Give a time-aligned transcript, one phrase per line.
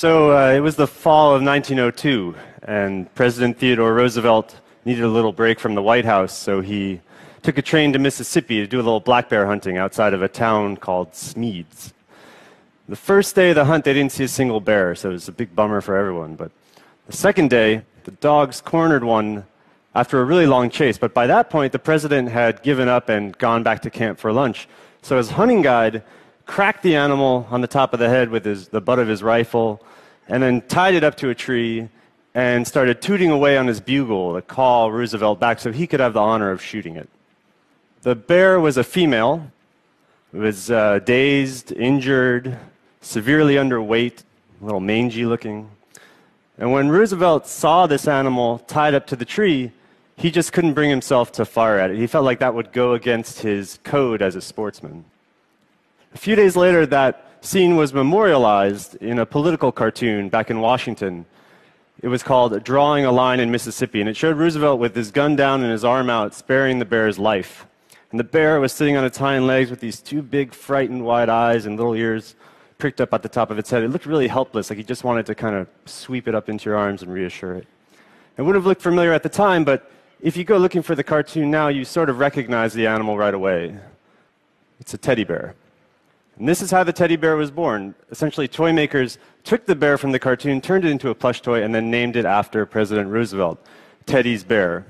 [0.00, 5.30] So uh, it was the fall of 1902, and President Theodore Roosevelt needed a little
[5.30, 7.02] break from the White House, so he
[7.42, 10.28] took a train to Mississippi to do a little black bear hunting outside of a
[10.28, 11.92] town called Smedes.
[12.88, 15.28] The first day of the hunt, they didn't see a single bear, so it was
[15.28, 16.34] a big bummer for everyone.
[16.34, 16.50] But
[17.06, 19.44] the second day, the dogs cornered one
[19.94, 20.96] after a really long chase.
[20.96, 24.32] But by that point, the president had given up and gone back to camp for
[24.32, 24.66] lunch.
[25.02, 26.02] So his hunting guide
[26.46, 29.22] cracked the animal on the top of the head with his, the butt of his
[29.22, 29.84] rifle,
[30.28, 31.88] and then tied it up to a tree
[32.34, 36.12] and started tooting away on his bugle to call Roosevelt back so he could have
[36.12, 37.08] the honor of shooting it.
[38.02, 39.50] The bear was a female.
[40.32, 42.56] It was uh, dazed, injured,
[43.00, 44.22] severely underweight,
[44.60, 45.70] a little mangy looking.
[46.56, 49.72] And when Roosevelt saw this animal tied up to the tree,
[50.16, 51.96] he just couldn't bring himself to fire at it.
[51.96, 55.04] He felt like that would go against his code as a sportsman.
[56.12, 61.24] A few days later, that scene was memorialized in a political cartoon back in Washington.
[62.02, 65.36] It was called Drawing a Line in Mississippi, and it showed Roosevelt with his gun
[65.36, 67.66] down and his arm out, sparing the bear's life.
[68.10, 71.28] And the bear was sitting on its hind legs with these two big, frightened, wide
[71.28, 72.34] eyes and little ears
[72.78, 73.84] pricked up at the top of its head.
[73.84, 76.68] It looked really helpless, like he just wanted to kind of sweep it up into
[76.68, 77.68] your arms and reassure it.
[78.36, 81.04] It wouldn't have looked familiar at the time, but if you go looking for the
[81.04, 83.78] cartoon now, you sort of recognize the animal right away.
[84.80, 85.54] It's a teddy bear.
[86.40, 87.94] And this is how the teddy bear was born.
[88.10, 91.62] Essentially, toy makers took the bear from the cartoon, turned it into a plush toy,
[91.62, 93.62] and then named it after President Roosevelt,
[94.06, 94.86] Teddy's Bear.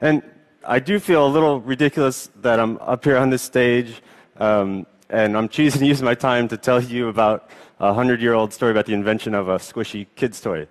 [0.00, 0.22] And
[0.64, 4.00] I do feel a little ridiculous that I'm up here on this stage,
[4.38, 8.32] um, and I'm choosing to use my time to tell you about a hundred year
[8.32, 10.66] old story about the invention of a squishy kid's toy.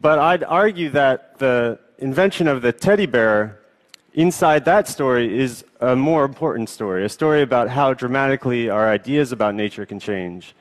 [0.00, 3.59] But I'd argue that the invention of the teddy bear
[4.14, 9.32] inside that story is a more important story, a story about how dramatically our ideas
[9.32, 10.54] about nature can change.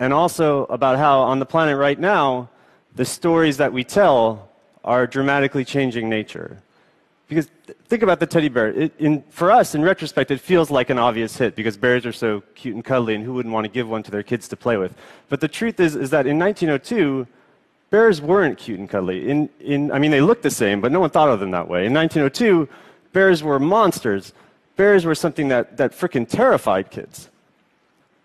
[0.00, 2.48] And also about how, on the planet right now,
[2.94, 4.48] the stories that we tell
[4.84, 6.62] are dramatically changing nature.
[7.28, 7.50] Because
[7.88, 8.68] think about the teddy bear.
[8.68, 12.12] It, in, for us, in retrospect, it feels like an obvious hit because bears are
[12.12, 14.56] so cute and cuddly, and who wouldn't want to give one to their kids to
[14.56, 14.96] play with?
[15.28, 17.26] But the truth is, is that in 1902,
[17.90, 19.28] bears weren't cute and cuddly.
[19.28, 21.68] In, in, I mean, they looked the same, but no one thought of them that
[21.68, 21.86] way.
[21.86, 22.68] In 1902,
[23.12, 24.32] bears were monsters.
[24.76, 25.92] Bears were something that, that
[26.28, 27.30] terrified kids.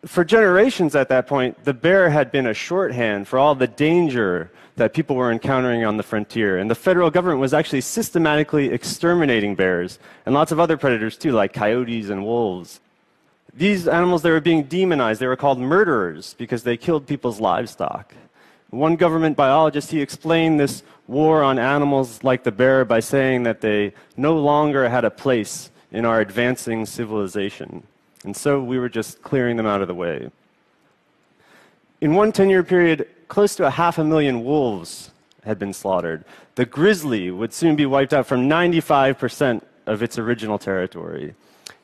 [0.06, 4.51] For generations at that point, the bear had been a shorthand for all the danger
[4.75, 6.57] that people were encountering on the frontier.
[6.57, 11.31] And the federal government was actually systematically exterminating bears and lots of other predators too,
[11.31, 12.81] like coyotes and wolves.
[13.56, 15.22] These animals, they were being demonized.
[15.22, 18.13] They were called murderers because they killed people's livestock.
[18.73, 23.61] One government biologist, he explained this war on animals like the bear by saying that
[23.61, 27.83] they no longer had a place in our advancing civilization.
[28.23, 30.31] And so we were just clearing them out of the way.
[32.01, 35.12] In one 10 year period, close to a half a million wolves
[35.44, 36.25] had been slaughtered.
[36.56, 41.35] The grizzly would soon be wiped out from 95% of its original territory.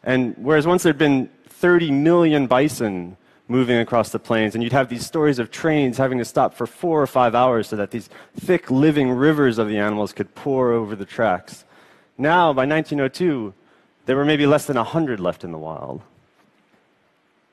[0.03, 3.15] And whereas once there'd been 30 million bison
[3.49, 4.55] moving across the plains.
[4.55, 7.67] And you'd have these stories of trains having to stop for four or five hours
[7.67, 11.65] so that these thick, living rivers of the animals could pour over the tracks.
[12.17, 13.53] Now, by 1902,
[14.05, 16.01] there were maybe less than 100 left in the wild.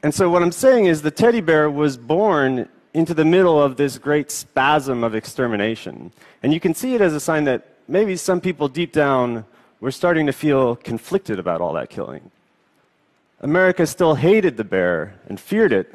[0.02, 3.76] And so, what I'm saying is the teddy bear was born into the middle of
[3.76, 6.12] this great spasm of extermination.
[6.42, 9.44] And you can see it as a sign that maybe some people deep down
[9.80, 12.30] were starting to feel conflicted about all that killing.
[13.40, 15.94] America still hated the bear and feared it,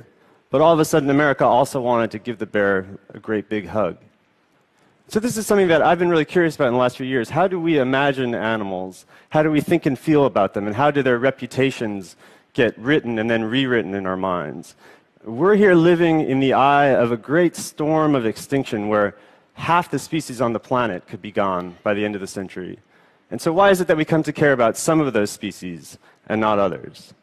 [0.52, 3.68] but all of a sudden, America also wanted to give the bear a great big
[3.68, 3.98] hug.
[5.08, 7.30] So, this is something that I've been really curious about in the last few years.
[7.30, 9.06] How do we imagine animals?
[9.30, 10.68] How do we think and feel about them?
[10.68, 12.16] And how do their reputations
[12.54, 14.76] get written and then rewritten in our minds?
[15.24, 19.16] We're here living in the eye of a great storm of extinction where
[19.54, 22.80] half the species on the planet could be gone by the end of the century.
[23.32, 25.98] And so, why is it that we come to care about some of those species
[26.28, 27.14] and not others?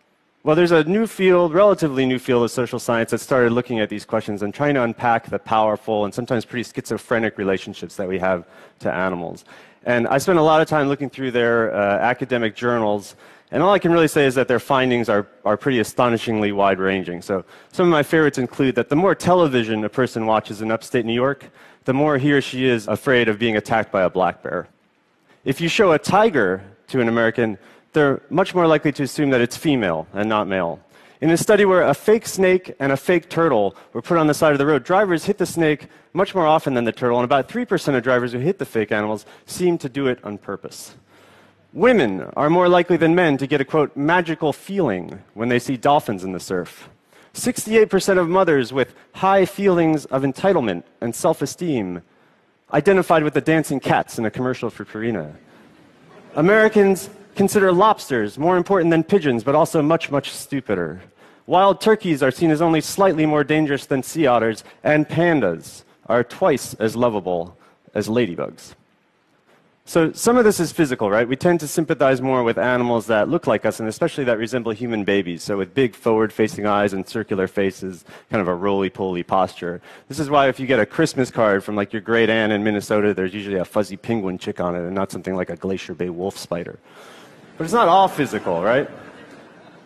[0.48, 3.90] Well, there's a new field, relatively new field of social science that started looking at
[3.90, 8.18] these questions and trying to unpack the powerful and sometimes pretty schizophrenic relationships that we
[8.18, 8.46] have
[8.78, 9.44] to animals.
[9.84, 13.14] And I spent a lot of time looking through their uh, academic journals,
[13.50, 16.78] and all I can really say is that their findings are, are pretty astonishingly wide
[16.78, 17.20] ranging.
[17.20, 21.04] So, some of my favorites include that the more television a person watches in upstate
[21.04, 21.44] New York,
[21.84, 24.66] the more he or she is afraid of being attacked by a black bear.
[25.44, 27.58] If you show a tiger to an American,
[27.92, 30.80] they're much more likely to assume that it's female and not male.
[31.20, 34.34] In a study where a fake snake and a fake turtle were put on the
[34.34, 37.24] side of the road, drivers hit the snake much more often than the turtle, and
[37.24, 40.94] about 3% of drivers who hit the fake animals seem to do it on purpose.
[41.72, 45.76] Women are more likely than men to get a quote, magical feeling when they see
[45.76, 46.88] dolphins in the surf.
[47.34, 52.02] 68% of mothers with high feelings of entitlement and self esteem
[52.72, 55.34] identified with the dancing cats in a commercial for Purina.
[56.36, 61.00] Americans consider lobsters more important than pigeons, but also much, much stupider.
[61.46, 66.24] Wild turkeys are seen as only slightly more dangerous than sea otters, and pandas are
[66.24, 67.56] twice as lovable
[67.94, 68.74] as ladybugs.
[69.84, 71.26] So some of this is physical, right?
[71.26, 74.72] We tend to sympathize more with animals that look like us, and especially that resemble
[74.72, 75.42] human babies.
[75.42, 79.80] So with big forward-facing eyes and circular faces, kind of a roly-poly posture.
[80.08, 82.62] This is why if you get a Christmas card from like your great aunt in
[82.64, 85.94] Minnesota, there's usually a fuzzy penguin chick on it, and not something like a Glacier
[85.94, 86.78] Bay wolf spider.
[87.58, 88.88] But it's not all physical, right?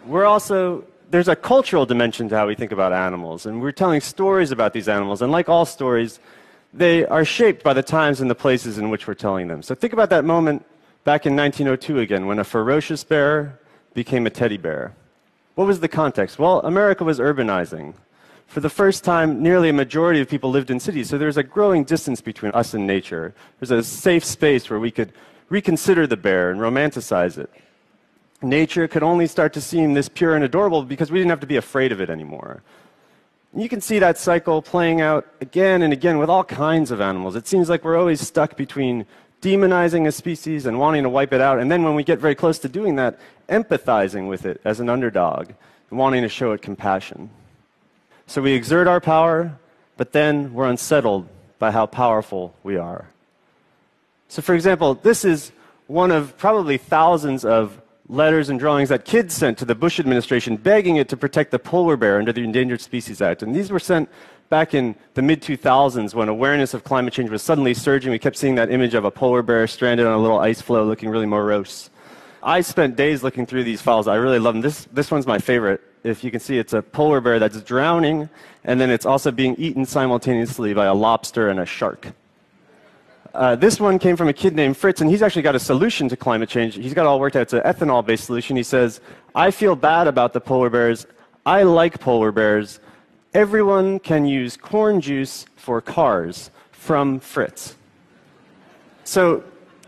[0.07, 4.01] We're also there's a cultural dimension to how we think about animals, and we're telling
[4.03, 6.21] stories about these animals, and like all stories
[6.75, 9.63] they are shaped by the times and the places in which we're telling them.
[9.63, 10.65] So think about that moment
[11.05, 13.59] back in 1902 again, when a ferocious bear
[13.95, 14.95] became a teddy bear.
[15.55, 16.39] What was the context?
[16.39, 17.95] Well, America was urbanizing.
[18.47, 21.39] For the first time, nearly a majority of people lived in cities, so there was
[21.39, 23.35] a growing distance between us and nature.
[23.61, 25.13] There's a safe space where we could
[25.53, 27.51] reconsider the bear and romanticize it.
[28.41, 31.47] Nature could only start to seem this pure and adorable because we didn't have to
[31.47, 32.63] be afraid of it anymore.
[33.55, 37.37] You can see that cycle playing out again and again with all kinds of animals.
[37.37, 39.05] It seems like we're always stuck between
[39.43, 42.35] demonizing a species and wanting to wipe it out, and then when we get very
[42.35, 43.21] close to doing that,
[43.51, 45.51] empathizing with it as an underdog
[45.91, 47.29] and wanting to show it compassion.
[48.27, 49.59] So we exert our power,
[49.99, 51.29] but then we're unsettled
[51.59, 53.12] by how powerful we are.
[54.33, 55.53] So, for example, this is
[55.89, 60.57] one of probably thousands of letters and drawings that kids sent to the Bush administration
[60.57, 63.43] begging it to protect the polar bear under the Endangered Species Act.
[63.43, 64.09] And these were sent
[64.49, 68.11] back in the mid 2000s when awareness of climate change was suddenly surging.
[68.11, 70.87] We kept seeing that image of a polar bear stranded on a little ice floe
[70.87, 71.91] looking really morose.
[72.43, 74.09] I spent days looking through these files.
[74.09, 74.63] I really love them.
[74.63, 75.83] This, this one's my favorite.
[76.05, 78.31] If you can see, it's a polar bear that's drowning,
[78.65, 82.15] and then it's also being eaten simultaneously by a lobster and a shark.
[83.35, 86.09] Uh, this one came from a kid named Fritz, and he's actually got a solution
[86.09, 86.75] to climate change.
[86.75, 87.43] He's got all worked out.
[87.43, 88.57] It's an ethanol based solution.
[88.57, 89.01] He says,
[89.35, 91.07] I feel bad about the polar bears.
[91.47, 92.79] I like polar bears.
[93.33, 97.75] Everyone can use corn juice for cars from Fritz.
[99.05, 99.43] So,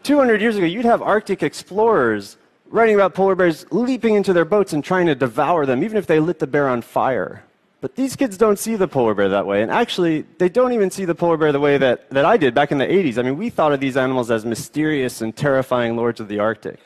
[0.05, 2.39] 200 years ago, you'd have Arctic explorers
[2.71, 6.07] writing about polar bears leaping into their boats and trying to devour them, even if
[6.07, 7.45] they lit the bear on fire.
[7.85, 9.61] But these kids don't see the polar bear that way.
[9.61, 12.55] And actually, they don't even see the polar bear the way that, that I did
[12.55, 13.19] back in the 80s.
[13.19, 16.81] I mean, we thought of these animals as mysterious and terrifying lords of the Arctic.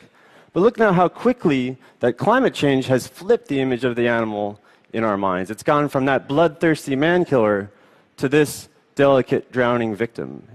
[0.52, 4.60] But look now how quickly that climate change has flipped the image of the animal
[4.92, 5.52] in our minds.
[5.52, 7.70] It's gone from that bloodthirsty man killer
[8.16, 10.48] to this delicate drowning victim.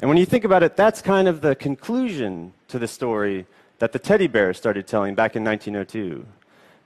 [0.00, 3.46] And when you think about it, that's kind of the conclusion to the story
[3.78, 6.26] that the teddy bear started telling back in 1902.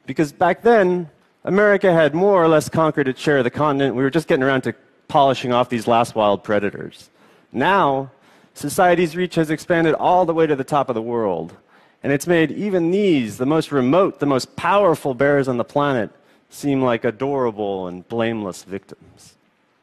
[0.07, 1.11] Because back then,
[1.47, 3.95] America had more or less conquered its share of the continent.
[3.95, 4.75] We were just getting around to
[5.07, 7.09] polishing off these last wild predators.
[7.53, 8.11] Now,
[8.55, 11.55] society's reach has expanded all the way to the top of the world.
[12.03, 16.11] And it's made even these, the most remote, the most powerful bears on the planet,
[16.51, 19.37] seem like adorable and blameless victims.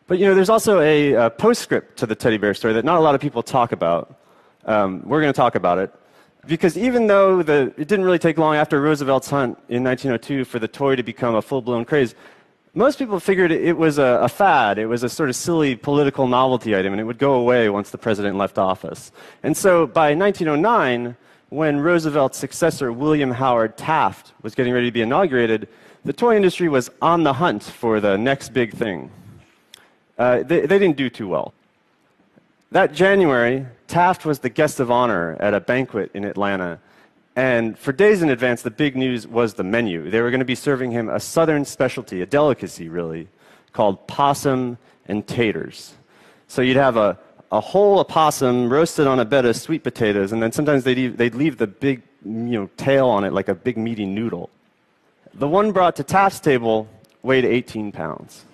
[0.07, 2.97] But you know, there's also a, a postscript to the teddy bear story that not
[2.97, 4.13] a lot of people talk about.
[4.65, 5.93] Um, we're going to talk about it
[6.45, 10.59] because even though the, it didn't really take long after Roosevelt's hunt in 1902 for
[10.59, 12.15] the toy to become a full blown craze,
[12.73, 14.79] most people figured it was a, a, fad.
[14.79, 17.91] It was a sort of silly political novelty item, and it would go away once
[17.91, 19.11] the president left office.
[19.43, 21.15] And so by 1909,
[21.49, 25.67] when Roosevelt's successor, William Howard Taft, was getting ready to be inaugurated,
[26.03, 29.11] the toy industry was on the hunt for the next big thing.
[30.17, 31.53] Uh, they, they didn't do too well.
[32.73, 36.79] That January, Taft was the guest of honor at a banquet in Atlanta.
[37.35, 40.09] And for days in advance, the big news was the menu.
[40.09, 43.27] They were going to be serving him a southern specialty, a delicacy really,
[43.73, 45.93] called possum and taters.
[46.47, 47.19] So you'd have a,
[47.51, 51.35] a whole opossum roasted on a bed of sweet potatoes, and then sometimes they'd, they'd
[51.35, 54.49] leave the big you know, tail on it like a big meaty noodle.
[55.35, 56.87] The one brought to Taft's table
[57.21, 58.45] weighed 18 pounds.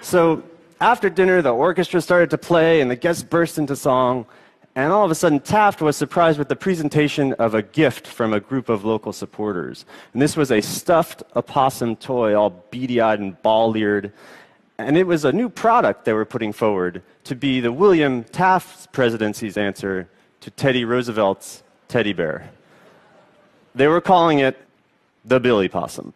[0.00, 0.42] So
[0.80, 4.26] after dinner, the orchestra started to play and the guests burst into song.
[4.74, 8.32] And all of a sudden, Taft was surprised with the presentation of a gift from
[8.32, 9.84] a group of local supporters.
[10.12, 14.12] And this was a stuffed opossum toy, all beady eyed and ball eared.
[14.78, 18.92] And it was a new product they were putting forward to be the William Taft
[18.92, 20.08] presidency's answer
[20.40, 22.50] to Teddy Roosevelt's teddy bear.
[23.74, 24.56] They were calling it
[25.24, 26.14] the Billy Possum.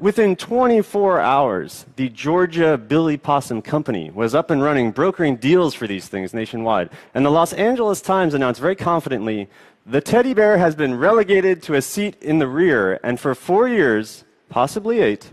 [0.00, 5.88] Within 24 hours, the Georgia Billy Possum Company was up and running, brokering deals for
[5.88, 6.90] these things nationwide.
[7.14, 9.48] And the Los Angeles Times announced very confidently
[9.84, 13.66] the teddy bear has been relegated to a seat in the rear, and for four
[13.66, 15.32] years, possibly eight,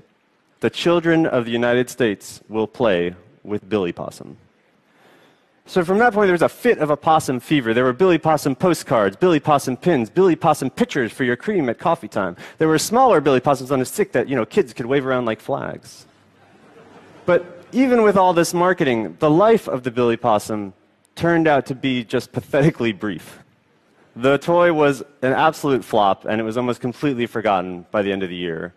[0.61, 4.35] the children of the United States will play with Billy Possum.
[5.67, 7.73] So from that point, there was a fit of a possum fever.
[7.73, 11.79] There were Billy Possum postcards, Billy Possum pins, Billy Possum pictures for your cream at
[11.79, 12.37] coffee time.
[12.59, 15.25] There were smaller Billy Possums on a stick that, you know, kids could wave around
[15.25, 16.05] like flags.
[17.25, 20.73] But even with all this marketing, the life of the Billy Possum
[21.15, 23.39] turned out to be just pathetically brief.
[24.15, 28.21] The toy was an absolute flop, and it was almost completely forgotten by the end
[28.21, 28.73] of the year.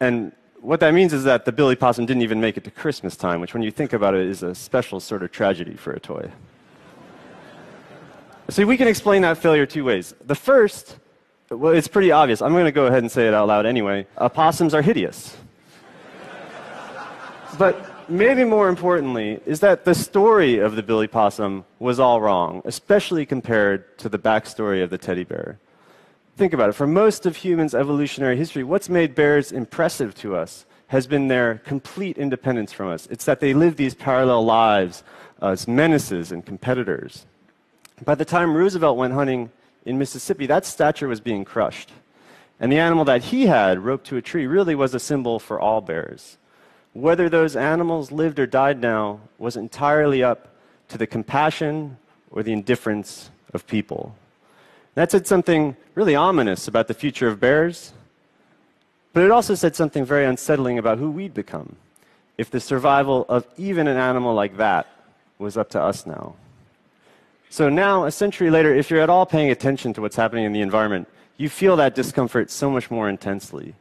[0.00, 0.32] And
[0.64, 3.42] what that means is that the Billy Possum didn't even make it to Christmas time,
[3.42, 6.30] which, when you think about it, is a special sort of tragedy for a toy.
[8.48, 10.14] See, we can explain that failure two ways.
[10.24, 10.96] The first,
[11.50, 12.40] well, it's pretty obvious.
[12.40, 14.06] I'm going to go ahead and say it out loud anyway.
[14.16, 15.36] Uh, Opossums are hideous.
[17.58, 22.62] but maybe more importantly is that the story of the Billy Possum was all wrong,
[22.64, 25.58] especially compared to the backstory of the teddy bear.
[26.36, 26.72] Think about it.
[26.74, 31.58] For most of humans' evolutionary history, what's made bears impressive to us has been their
[31.58, 33.06] complete independence from us.
[33.06, 35.04] It's that they live these parallel lives
[35.40, 37.24] as menaces and competitors.
[38.04, 39.50] By the time Roosevelt went hunting
[39.84, 41.92] in Mississippi, that stature was being crushed.
[42.58, 45.60] And the animal that he had, roped to a tree, really was a symbol for
[45.60, 46.36] all bears.
[46.94, 50.48] Whether those animals lived or died now was entirely up
[50.88, 51.96] to the compassion
[52.30, 54.16] or the indifference of people.
[54.94, 57.92] That said something really ominous about the future of bears,
[59.12, 61.76] but it also said something very unsettling about who we'd become
[62.36, 64.86] if the survival of even an animal like that
[65.38, 66.34] was up to us now.
[67.48, 70.52] So now, a century later, if you're at all paying attention to what's happening in
[70.52, 73.74] the environment, you feel that discomfort so much more intensely.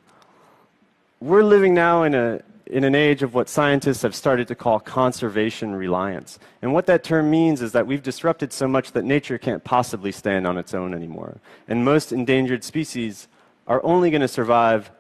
[1.24, 4.82] We're living now in a, in an age of what scientists have started to call
[4.82, 6.38] conservation reliance.
[6.62, 10.12] And what that term means is that we've disrupted so much that nature can't possibly
[10.12, 11.38] stand on its own anymore.
[11.70, 13.30] And most endangered species
[13.68, 14.92] are only going to survive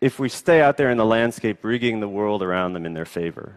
[0.00, 3.04] if we stay out there in the landscape rigging the world around them in their
[3.04, 3.52] favor.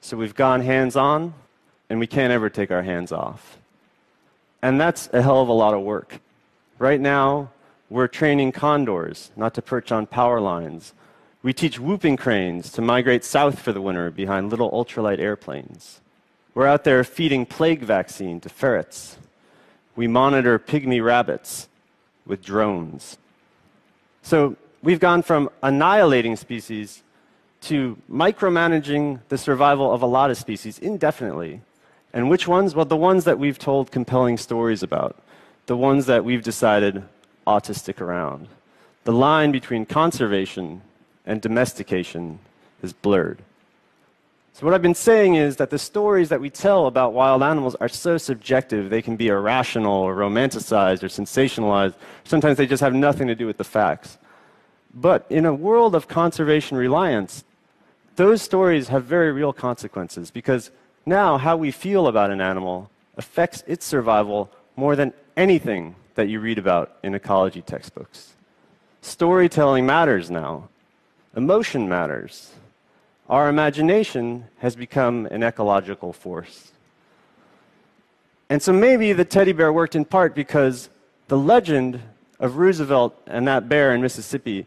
[0.00, 1.34] So we've gone hands on,
[1.90, 3.58] and we can't ever take our hands off.
[4.62, 6.20] And that's a hell of a lot of work.
[6.78, 7.50] Right now,
[7.90, 10.94] we're training condors not to perch on power lines
[11.42, 16.00] we teach whooping cranes to migrate south for the winter behind little ultralight airplanes.
[16.54, 19.16] We're out there feeding plague vaccine to ferrets.
[19.96, 21.68] We monitor pygmy rabbits
[22.26, 23.16] with drones.
[24.22, 27.02] So we've gone from annihilating species
[27.62, 31.62] to micromanaging the survival of a lot of species indefinitely.
[32.12, 32.74] And which ones?
[32.74, 35.16] Well, the ones that we've told compelling stories about,
[35.66, 37.02] the ones that we've decided
[37.46, 38.48] ought to stick around.
[39.04, 40.82] The line between conservation
[41.30, 42.40] and domestication
[42.82, 43.38] is blurred.
[44.52, 47.76] So, what I've been saying is that the stories that we tell about wild animals
[47.76, 51.94] are so subjective, they can be irrational or romanticized or sensationalized.
[52.24, 54.18] Sometimes they just have nothing to do with the facts.
[54.92, 57.44] But in a world of conservation reliance,
[58.16, 60.72] those stories have very real consequences because
[61.06, 66.40] now how we feel about an animal affects its survival more than anything that you
[66.40, 68.34] read about in ecology textbooks.
[69.00, 70.68] Storytelling matters now.
[71.36, 72.52] Emotion matters.
[73.28, 76.72] Our imagination has become an ecological force.
[78.48, 80.90] And so maybe the teddy bear worked in part because
[81.28, 82.00] the legend
[82.40, 84.66] of Roosevelt and that bear in Mississippi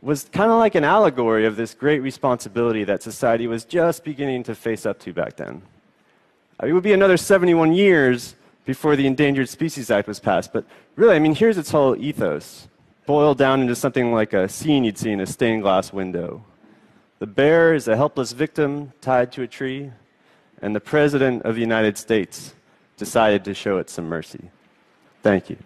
[0.00, 4.44] was kind of like an allegory of this great responsibility that society was just beginning
[4.44, 5.60] to face up to back then.
[6.62, 8.34] It would be another 71 years
[8.64, 10.64] before the Endangered Species Act was passed, but
[10.96, 12.68] really, I mean, here's its whole ethos
[13.08, 16.44] boiled down into something like a scene you'd see in a stained glass window.
[17.20, 19.90] The bear is a helpless victim tied to a tree,
[20.60, 22.54] and the President of the United States
[22.98, 24.50] decided to show it some mercy.
[25.22, 25.56] Thank you.